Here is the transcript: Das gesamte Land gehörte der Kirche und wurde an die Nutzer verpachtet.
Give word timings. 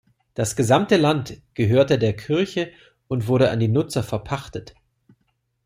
Das 0.33 0.55
gesamte 0.55 0.97
Land 0.97 1.43
gehörte 1.53 1.99
der 1.99 2.15
Kirche 2.15 2.71
und 3.07 3.27
wurde 3.27 3.51
an 3.51 3.59
die 3.59 3.67
Nutzer 3.67 4.01
verpachtet. 4.01 4.73